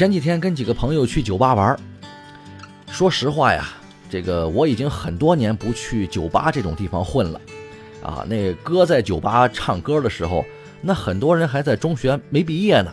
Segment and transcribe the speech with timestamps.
[0.00, 1.78] 前几天跟几个朋友去酒吧玩，
[2.90, 3.68] 说实话呀，
[4.08, 7.40] 这个我已经很多年不去酒吧这种地方混了，
[8.02, 10.42] 啊，那哥在酒吧唱歌的时候，
[10.80, 12.90] 那很多人还在中学没毕业呢。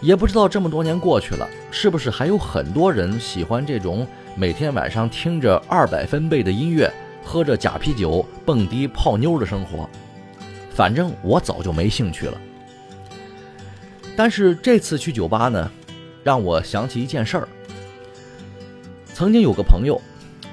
[0.00, 6.92] 也不知道这么多年过去了，是不是还有很多人喜欢这种每天晚上听着二百分贝的音乐，
[7.24, 9.88] 喝着假啤酒蹦迪泡妞的生活？
[10.74, 12.36] 反正我早就没兴趣了。
[14.22, 15.70] 但是这次去酒吧呢，
[16.22, 17.48] 让我想起一件事儿。
[19.14, 19.98] 曾经有个朋友，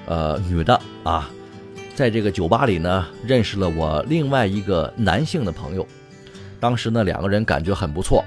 [0.06, 1.30] 呃，女的啊，
[1.94, 5.86] 在这个酒吧里呢，认识了我另外一个男性的朋友。
[6.62, 8.24] 当时呢，两个人感觉很不错。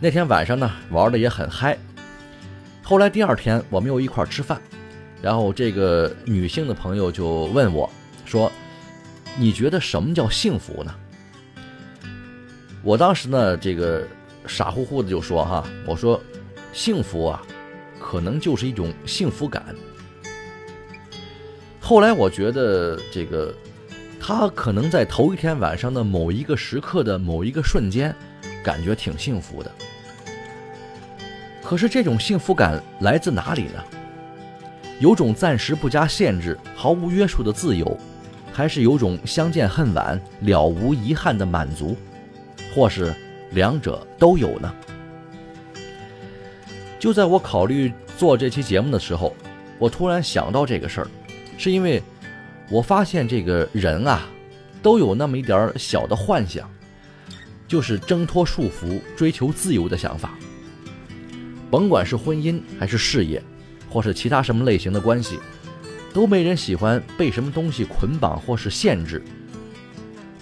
[0.00, 1.76] 那天晚上呢，玩的也很嗨。
[2.82, 4.58] 后来第二天，我们又一块吃饭，
[5.20, 7.90] 然后这个女性的朋友就问我，
[8.24, 8.50] 说
[9.36, 10.94] ：“你觉得什么叫幸福呢？”
[12.82, 14.08] 我当时呢，这个
[14.46, 16.20] 傻乎乎的就说：“哈，我说，
[16.72, 17.42] 幸福啊，
[18.00, 19.64] 可能就是一种幸福感。”
[21.80, 23.54] 后来我觉得，这个
[24.20, 28.14] 他可能在头一天晚上的某一个时刻的某一个瞬间，
[28.62, 29.70] 感觉挺幸福的。
[31.62, 33.82] 可是这种幸福感来自哪里呢？
[35.00, 37.98] 有种暂时不加限制、毫无约束的自由，
[38.52, 41.96] 还是有种相见恨晚、了无遗憾的满足，
[42.72, 43.12] 或是
[43.54, 44.74] 两者都有呢？
[46.98, 49.34] 就在我考虑做这期节目的时候，
[49.78, 51.08] 我突然想到这个事儿，
[51.58, 52.02] 是因为
[52.70, 54.28] 我发现这个人啊，
[54.82, 56.70] 都有那么一点小的幻想，
[57.66, 60.38] 就是挣脱束缚、追求自由的想法。
[61.70, 63.42] 甭管是婚姻还是事业，
[63.90, 65.38] 或是其他什么类型的关系，
[66.14, 69.22] 都没人喜欢被什么东西捆绑或是限制。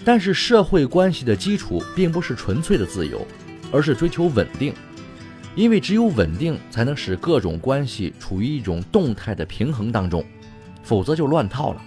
[0.03, 3.25] 但是社会关系的基础并不是纯粹的自由，
[3.71, 4.73] 而是追求稳定，
[5.55, 10.25] 因为只有稳定才能使各种关系处于一种动态的平衡当中，
[10.83, 11.81] 否则就乱套了。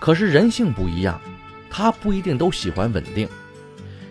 [0.00, 1.20] 可是人性不一样，
[1.70, 3.28] 他不一定都喜欢稳定，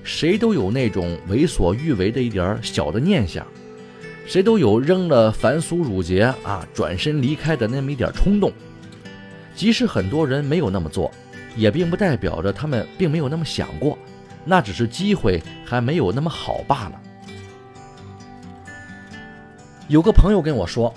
[0.03, 3.45] 谁都有那种为所欲为的一点小的念想。
[4.25, 8.53] 谁都有扔了凡俗辱节啊，转身离开的那么一点冲动。
[9.53, 11.11] 即使很多人没有那么做，
[11.55, 13.97] 也并不代表着他们并没有那么想过，
[14.45, 17.01] 那只是机会还没有那么好罢了。
[19.87, 20.93] 有个朋友跟我说，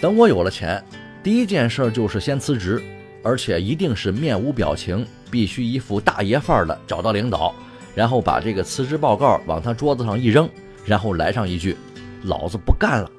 [0.00, 0.82] 等我有了钱，
[1.22, 2.82] 第一件事就是先辞职，
[3.22, 7.54] 而且一定是面无表情，必须一副大爷范儿的找到领导，
[7.94, 10.48] 然后把这个辞职报告往他桌子上一扔，
[10.84, 11.76] 然后来上一句。
[12.24, 13.10] 老子不干了！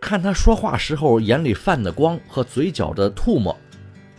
[0.00, 3.54] 看他说话时候眼里泛的光和嘴角的吐沫，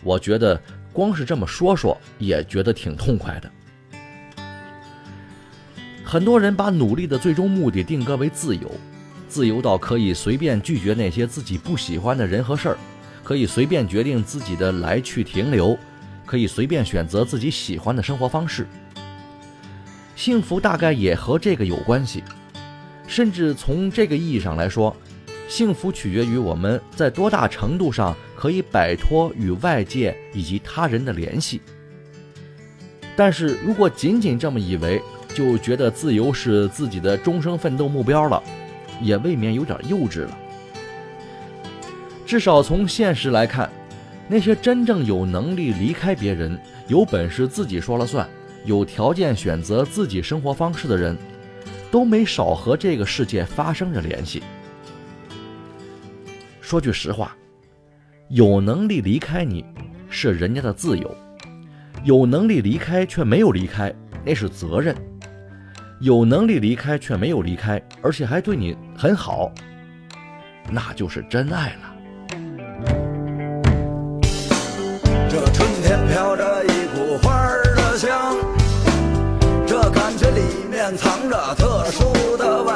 [0.02, 0.60] 我觉得
[0.92, 3.50] 光是这么说说也觉得挺痛快的。
[6.04, 8.70] 很多人把努力的最终目的定格为自由，
[9.28, 12.78] 自由到可以随便拒绝那些自己不喜欢的人和事儿，
[13.22, 15.78] 可以随便决定自己的来去停留，
[16.24, 18.66] 可以随便选择自己喜欢的生活方式。
[20.16, 22.24] 幸福大概也和这个有关系。
[23.06, 24.94] 甚至从这个意义上来说，
[25.48, 31.60] 幸福取决于我们在多大程度上可以摆脱与外界以及他人的联系。
[33.16, 35.02] 但是如果仅仅这么以为，
[35.34, 38.40] 就觉得自由是自己的终生奋斗目标了，
[39.02, 40.38] 也未免有点幼稚了。
[42.24, 43.68] 至少从现实来看，
[44.28, 46.56] 那些真正有能力离开别人、
[46.86, 48.28] 有本事自己说了算、
[48.64, 51.18] 有条件选择自己生活方式的人。
[51.90, 54.42] 都没少和这个世界发生着联系。
[56.60, 57.34] 说句实话，
[58.30, 59.64] 有能力离开你
[60.10, 61.16] 是人家的自由，
[62.04, 63.90] 有能力离开却没有离开，
[64.22, 64.94] 那是责任。
[66.00, 69.50] 有能力离开却没有离开，而且还对你很好，
[70.70, 71.96] 那就是真爱了。
[75.30, 78.36] 这春天飘着一股花儿的香，
[79.66, 82.72] 这感觉里面藏着特殊的味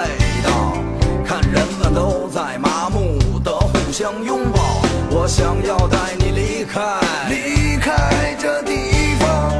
[0.47, 0.79] 道。
[1.27, 4.83] 看人们都在麻木的互相拥抱，
[5.23, 6.81] 我想要带你离开，
[7.29, 9.53] 离开这地方。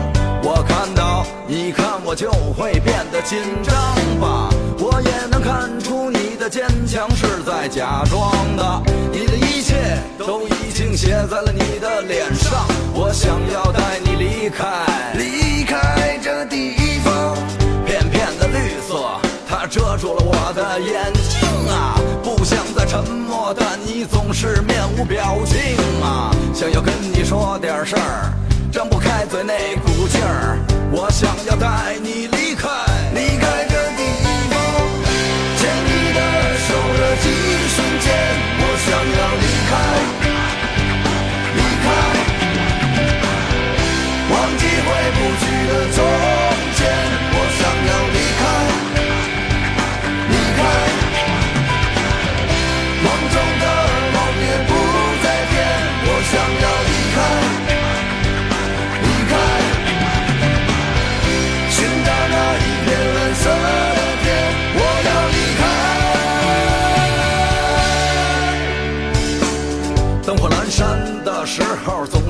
[0.43, 3.73] 我看到，你看我就会变得紧张
[4.21, 4.51] 吧。
[4.81, 8.83] 我也能看出你的坚强是在假装的，
[9.13, 12.67] 你的一切都已经写在了你的脸上。
[12.93, 14.67] 我想要带你离开，
[15.15, 16.75] 离开这地
[17.05, 17.37] 方。
[17.87, 18.99] 片片的绿色，
[19.49, 21.92] 它遮住了我的眼睛啊！
[22.53, 25.57] 现在沉默但你，总是面无表情
[26.03, 26.31] 啊！
[26.53, 28.31] 想要跟你说点事儿，
[28.71, 30.59] 张不开嘴那股劲儿。
[30.93, 32.69] 我想要带你离开，
[33.15, 34.05] 离开这地
[34.53, 34.61] 方，
[35.57, 36.21] 牵你的
[36.61, 37.27] 手的一
[37.73, 38.13] 瞬间，
[38.61, 39.73] 我想要离开，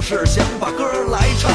[0.02, 1.48] 是想把歌来唱。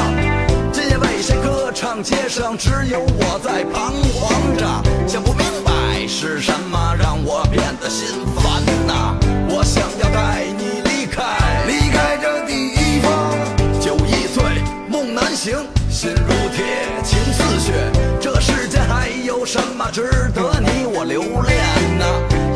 [0.72, 2.02] 今夜为谁歌唱？
[2.02, 4.66] 街上只有我在彷徨着，
[5.06, 9.14] 想不明白是什么让我变得心烦呐、
[9.50, 11.22] 我想要带你离开，
[11.66, 13.80] 离开这地方。
[13.80, 14.42] 酒易醉，
[14.88, 15.54] 梦难醒，
[15.90, 16.64] 心如铁，
[17.04, 17.72] 情似血。
[18.18, 22.06] 这世间还有什么值得你我留恋呢？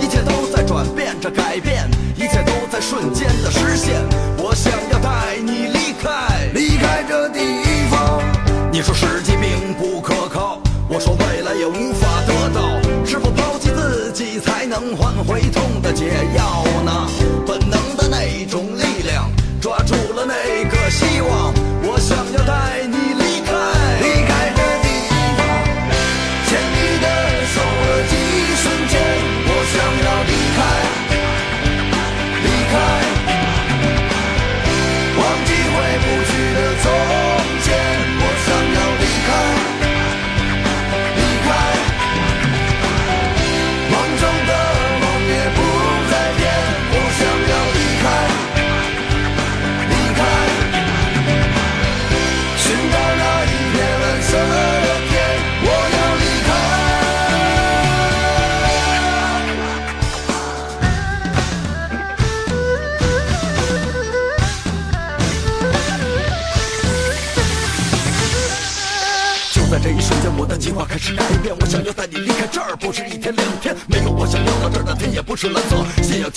[0.00, 1.86] 一切都在转变着改变，
[2.16, 4.00] 一切都在瞬间的实现。
[4.38, 5.36] 我想要带
[8.82, 12.82] 说时机并不可靠，我说未来也无法得到。
[13.06, 16.06] 是否抛弃自己才能换回痛的解
[16.36, 16.64] 药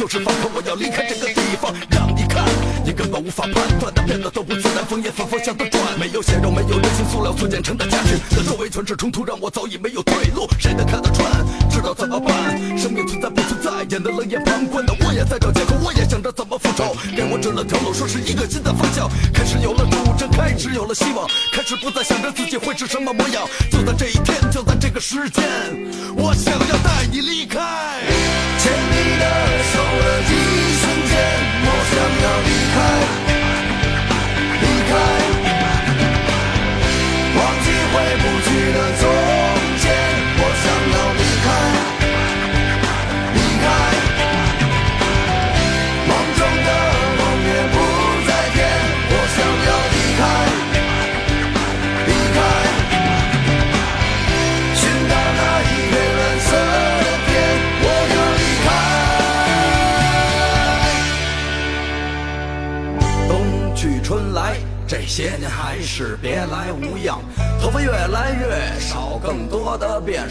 [0.05, 2.45] 就是放空，我要离开这个地方，让你看，
[2.85, 5.81] 你根本无法判断但变得都不自然，风也反方向的转。
[5.99, 10.47] 没有血肉，没有人性塑料所建成的家具，但周围全是冲突，让我早已没有退路。
[10.59, 11.25] 谁能看得穿？
[11.71, 12.55] 知道怎么办？
[12.77, 13.41] 生命存在不
[13.89, 16.95] 演的冷眼旁观的，我也在找借口，我也想着怎么复仇。
[17.15, 23.47] 给我指了条路，说是一个新的方向，开始有了主张，开始有了希望，开始不再想着自己会是什么模样。
[23.71, 25.43] 就在这一天，就在这个时间，
[26.15, 27.59] 我想要带你离开，
[28.57, 29.25] 牵你的
[29.71, 30.33] 手的一
[30.81, 31.13] 瞬间，
[31.61, 32.77] 我想要离开，
[34.61, 34.93] 离开，
[37.37, 39.34] 忘记回不去的从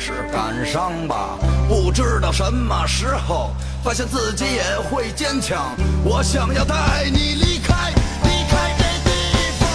[0.05, 1.39] 是感伤吧。
[1.67, 7.91] 不知道什么时候发现自己也会坚强，我想要带你离开，
[8.23, 9.11] 离开这地
[9.59, 9.67] 方。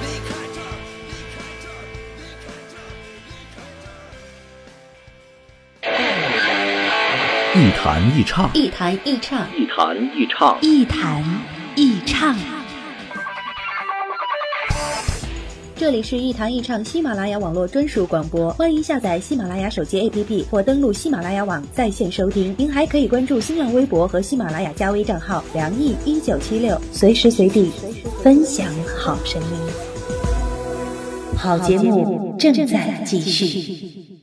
[0.00, 2.72] 离开这儿，离开这儿，离开这儿，
[5.84, 7.52] 离开这儿。
[7.54, 11.22] 一弹一唱，一弹一唱，一弹一唱，一弹
[11.76, 12.34] 一唱。
[15.78, 22.52] 这里是一堂一唱喜马拉雅网络专属广播，欢迎下载喜马拉雅手机 APP 或登录喜马拉雅网在线收听。
[22.58, 27.70] 您还可以关注新浪微博和喜马拉雅加微账号“梁毅一九七六”，随时随地
[28.24, 29.48] 分享好声音。
[31.36, 34.17] 好节目正在继续。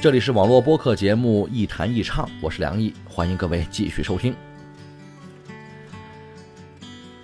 [0.00, 4.32] 这里是网络播客节目《一谈一唱》，我是梁毅，欢迎各位继续收听。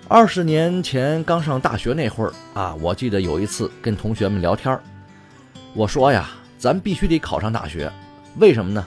[0.09, 4.77] 二十年前刚上大学那会儿啊，我记得有一次跟同学们聊天
[5.73, 7.89] 我说呀，咱必须得考上大学，
[8.39, 8.85] 为什么呢？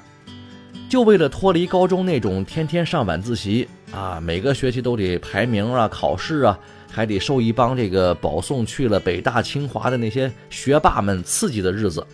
[0.91, 6.59] 就为了脱离高中那种天天上晚自习啊，每个学期都得排名啊、考试啊，
[6.91, 12.07] 还得受一帮这个保送去了北大清华的那些学霸们刺激的日子。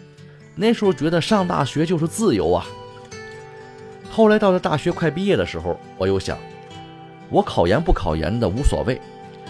[0.54, 2.66] 那时候觉得上大学就是自由啊。
[4.10, 6.38] 后来到了大学快毕业的时候，我又想，
[7.28, 9.00] 我考研不考研的无所谓，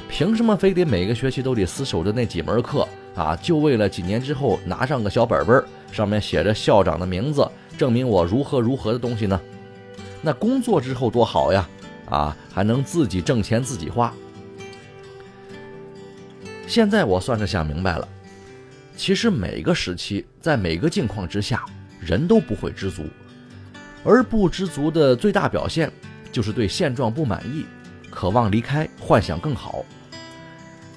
[0.08, 3.36] 凭什么非得每个学期都得死守着那几门课啊？
[3.36, 7.46] 就为了几年之后拿上个小本本，上面写着校长的名字，
[7.76, 9.38] 证明我如何如何的东西呢？
[10.22, 11.68] 那工作之后多好呀，
[12.08, 14.10] 啊，还能自己挣钱自己花。
[16.66, 18.08] 现在我算是想明白了。
[18.96, 21.64] 其实每个时期，在每个境况之下，
[22.00, 23.04] 人都不会知足，
[24.04, 25.90] 而不知足的最大表现，
[26.30, 27.66] 就是对现状不满意，
[28.10, 29.84] 渴望离开，幻想更好。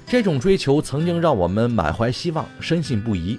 [0.06, 3.38] 这种追求曾经让我们满怀希望，深信不疑，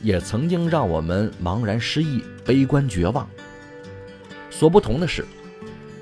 [0.00, 3.28] 也曾经让我们茫然失意，悲观绝望。
[4.48, 5.24] 所不同的是，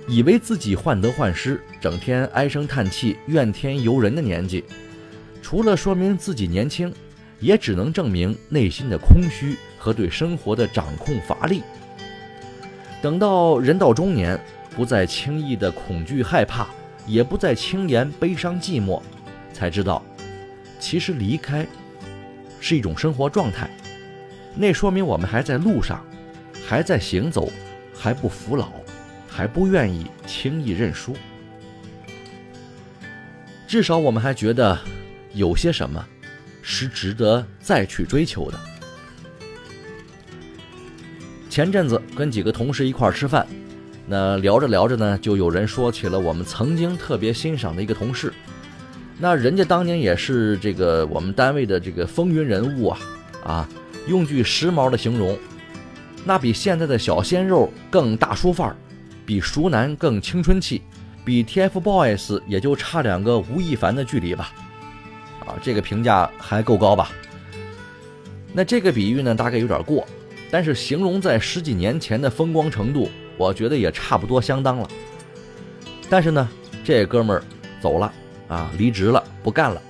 [0.06, 4.62] 以为自己患得患失，整天唉声叹气、怨天尤人的年纪，
[5.42, 6.92] 除了说明自己年轻。
[7.38, 11.62] 也只能证明内心的空虚和对生活的掌控乏力。
[13.02, 14.38] 等到人到中年，
[14.74, 16.66] 不再轻易的恐惧害怕，
[17.06, 19.00] 也不再轻言悲伤寂寞，
[19.52, 20.02] 才知道，
[20.80, 21.66] 其实离开
[22.60, 23.70] 是一种生活状态。
[24.54, 26.04] 那说明我们还在路上，
[26.66, 27.52] 还在行走，
[27.94, 28.72] 还不服老，
[29.28, 31.14] 还不愿意轻易认输。
[33.68, 34.78] 至少我们还觉得
[35.34, 36.04] 有些什么。
[36.68, 38.58] 是值得再去追求的。
[41.48, 43.46] 前阵子跟几个同事一块儿吃饭，
[44.04, 48.32] 那聊着聊着呢，就有人说起了我们曾经特别欣赏的一个同事。
[49.16, 52.98] 那人家当年也是这个我们单位的这个风云人物啊
[53.44, 53.68] 啊！
[54.08, 55.38] 用句时髦的形容，
[56.24, 58.76] 那比现在的小鲜肉更大叔范儿，
[59.24, 60.82] 比熟男更青春气，
[61.24, 64.52] 比 TFBOYS 也就差两个吴亦凡的距离吧。
[65.46, 67.10] 啊，这个评价还够高吧？
[68.52, 70.06] 那这个比喻呢，大概有点过，
[70.50, 74.88] 但是形容在十几年前的风光程度，我觉得也差不多相当了。
[76.08, 76.48] 但是呢，
[76.82, 77.42] 这哥们儿
[77.80, 78.12] 走了
[78.48, 79.80] 啊，离职了，不干了。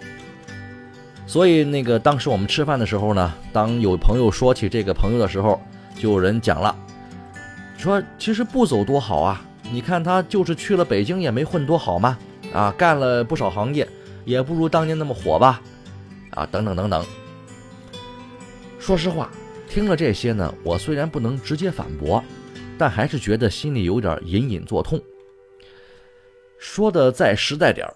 [1.27, 5.61] 所以那个当时我们吃饭的时候呢，当有朋友说起这个朋友的时候，
[5.99, 6.75] 就有人讲了，
[7.77, 12.19] 说其实不走多好啊，你看他就是去了北京也没混多好嘛，
[12.53, 13.87] 啊，干了不少行业。
[14.27, 15.63] 也不如当年那么火吧，
[16.33, 17.03] 啊，等等等等。
[18.79, 19.31] 说实话，
[19.69, 22.23] 听了这些呢，我虽然不能直接反驳，
[22.77, 25.01] 但还是觉得心里有点隐隐作痛。
[26.59, 27.95] 说的再实在点儿，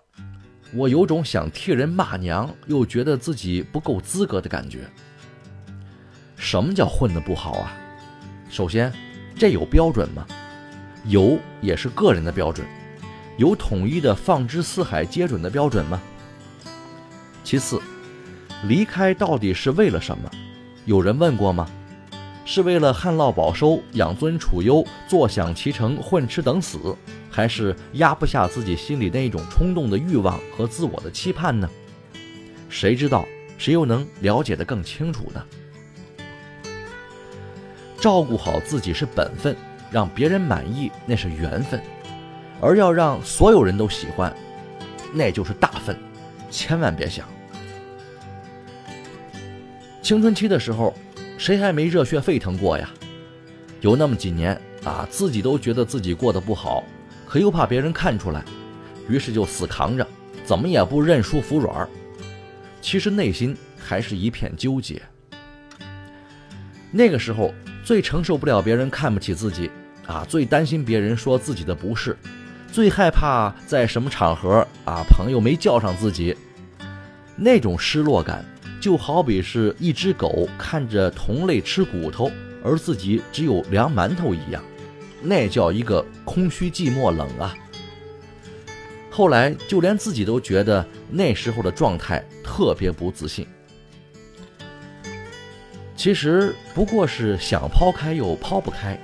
[0.72, 4.88] 我有种想替人骂娘，又觉得自己不够资格的感觉。
[6.37, 7.76] 什么叫混得不好啊？
[8.49, 8.92] 首先，
[9.37, 10.25] 这有标准吗？
[11.06, 12.66] 有也是个人的标准，
[13.37, 16.00] 有统一的放之四海皆准的标准吗？
[17.50, 17.83] 其次，
[18.69, 20.30] 离开到底是为了什么？
[20.85, 21.69] 有人问过吗？
[22.45, 26.97] 是为了旱涝保收、养尊处优、坐享其成、混吃等死，
[27.28, 31.69] 还是压不下自己心里那一种冲动的欲望和自我的期盼呢？
[32.69, 33.26] 谁知道？
[33.59, 35.45] 谁又能了解得更清楚呢？
[37.99, 39.57] 照顾好自己是本分，
[39.90, 41.83] 让别人满意那是缘分，
[42.61, 44.33] 而要让所有人都喜欢，
[45.12, 45.99] 那就是大分。
[46.52, 47.25] 千万别想。
[50.10, 50.92] 青春期的时候，
[51.38, 52.90] 谁还没热血沸腾过呀？
[53.80, 56.82] 有那么几年啊，自己都觉得自己过得不好，
[57.28, 58.44] 可又怕别人看出来，
[59.08, 60.04] 于是就死扛着，
[60.44, 61.88] 怎么也不认输服软。
[62.82, 65.00] 其实内心还是一片纠结。
[66.90, 69.70] 那个时候最承受不了别人看不起自己
[70.08, 72.16] 啊，最担心别人说自己的不是，
[72.72, 76.36] 最害怕在什么场合啊朋友没叫上自己，
[77.36, 78.44] 那种失落感。
[78.80, 82.30] 就好比是一只狗看着同类吃骨头，
[82.64, 84.62] 而自己只有凉馒头一样。
[85.22, 87.54] 那叫一个空虚、寂寞、冷啊。
[89.10, 93.46] 后来就连自己都觉得那时候的状态特别不自信。
[95.94, 98.99] 其实不过是想抛开又抛不开，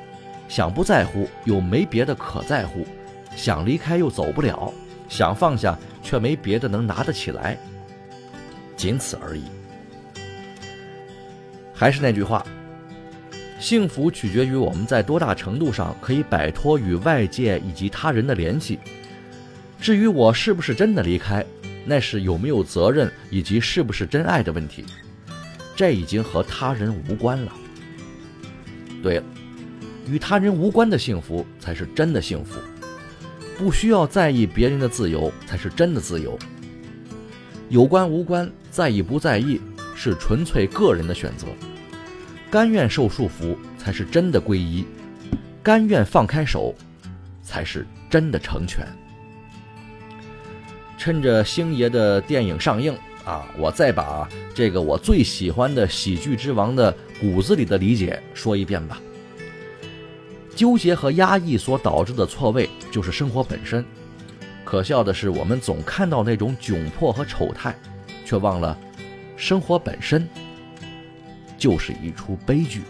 [0.48, 2.86] 想不在乎又没别的可在乎，
[3.36, 4.72] 想离开又走不了，
[5.06, 7.58] 想放下却没别的能拿得起来，
[8.74, 9.42] 仅此而已。
[11.76, 12.44] 还是那句话，
[13.60, 18.78] 幸福取决于我们在多大程度上可以摆脱与外界以及他人的联系。
[19.78, 21.44] 至于我是不是真的离开，
[21.84, 24.86] 那是有没有责任以及是不是真爱的问题。
[25.76, 27.52] 这已经和他人无关了。
[29.02, 29.24] 对了，
[30.08, 32.58] 与他人无关的幸福才是真的幸福，
[33.58, 36.38] 不需要在意别人的自由才是真的自由。
[37.68, 39.60] 有关无关，在意不在意，
[39.96, 41.48] 是纯粹个人的选择。
[42.48, 44.86] 甘愿受束缚才是真的皈依，
[45.62, 46.72] 甘愿放开手，
[47.42, 48.86] 才是真的成全。
[50.96, 52.96] 趁着星爷的电影上映。
[53.24, 59.02] 啊，我再把这个我最喜欢的喜剧之王的骨子里的理解说一遍吧。
[60.54, 63.84] 纠结和压抑所导致的错位，就是生活本身。
[64.64, 67.76] 可笑的是，我们总看到那种窘迫和丑态，
[68.24, 68.78] 却忘了，
[69.36, 70.28] 生活本身
[71.58, 72.82] 就是一出悲剧。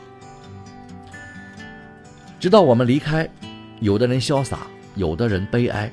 [2.38, 3.28] 直到我们离开，
[3.80, 5.90] 有的人潇洒，有的人悲哀，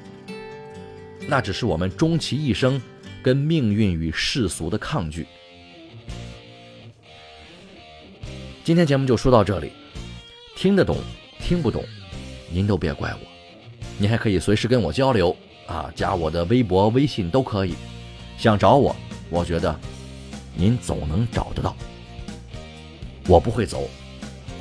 [1.27, 2.81] 那只是我们终其一生。
[3.23, 5.25] 跟命运与世俗的抗拒。
[8.65, 9.71] 今天节目就说到这里，
[10.57, 10.97] 听得懂
[11.39, 11.85] 听不懂，
[12.51, 13.19] 您都别怪我。
[13.97, 15.33] 您还可以随时跟我交流
[15.67, 17.75] 啊，加我的微博、微信都可以。
[18.37, 18.93] 想找我，
[19.29, 19.73] 我觉得
[20.55, 21.75] 您总能找得到。
[23.27, 23.89] 我不会走，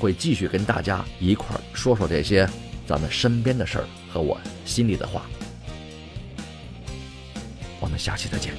[0.00, 2.48] 会继续跟大家一块儿说说这些
[2.86, 5.22] 咱们身边的事儿和我心里的话。
[7.80, 8.54] 我们下期再见。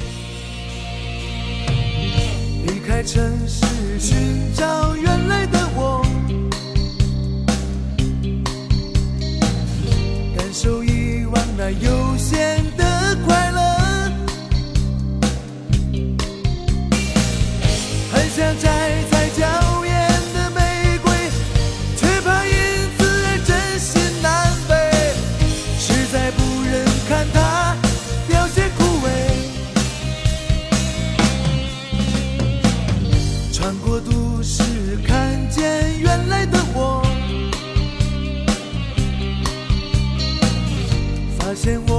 [2.65, 3.65] 离开城市
[3.99, 6.05] 寻找原来的我，
[10.37, 12.62] 感受以往那悠闲。
[18.61, 19.43] 摘采娇
[19.85, 19.91] 艳
[20.33, 20.59] 的玫
[21.03, 21.11] 瑰，
[21.97, 22.51] 却怕因
[22.97, 24.71] 此而真心难背。
[25.79, 27.37] 实在不忍看它
[28.27, 29.07] 凋谢枯萎。
[33.51, 34.63] 穿过都市，
[35.07, 37.01] 看见原来的我。
[41.39, 41.92] 发现我。